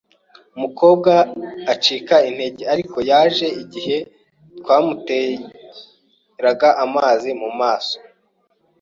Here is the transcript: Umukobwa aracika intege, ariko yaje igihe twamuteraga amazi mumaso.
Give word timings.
Umukobwa 0.55 1.13
aracika 1.63 2.15
intege, 2.29 2.63
ariko 2.73 2.97
yaje 3.11 3.47
igihe 3.63 3.97
twamuteraga 4.59 6.69
amazi 6.85 7.29
mumaso. 7.41 7.97